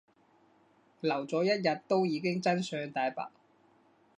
[1.01, 3.29] 留咗一日都已經真相大白